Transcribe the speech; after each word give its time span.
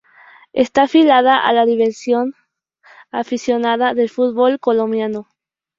Está 0.53 0.81
afiliada 0.85 1.37
a 1.39 1.53
la 1.53 1.63
División 1.67 2.33
Aficionada 3.11 3.93
del 3.93 4.09
Fútbol 4.09 4.59
Colombiano. 4.59 5.27